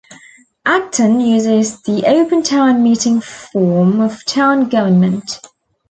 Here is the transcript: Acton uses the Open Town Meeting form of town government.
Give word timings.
Acton 0.65 1.19
uses 1.21 1.79
the 1.83 2.05
Open 2.09 2.41
Town 2.41 2.81
Meeting 2.81 3.21
form 3.21 3.99
of 3.99 4.25
town 4.25 4.67
government. 4.67 5.39